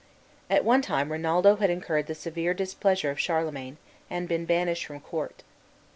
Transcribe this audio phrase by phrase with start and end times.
[0.49, 3.77] At one time Rinaldo had incurred the severe displeasure of Charlemagne,
[4.09, 5.43] and been banished from court.